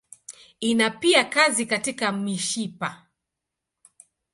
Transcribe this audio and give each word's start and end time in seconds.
Ina 0.59 0.89
pia 0.89 1.23
kazi 1.25 1.65
katika 1.65 2.11
mishipa. 2.11 3.05